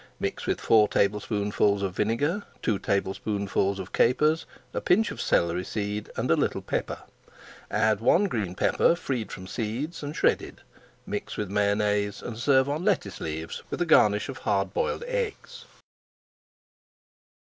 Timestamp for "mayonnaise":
11.51-12.23